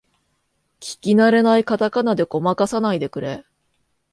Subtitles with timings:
[0.79, 3.45] 聞きなれないカタカナでごまかさないでくれ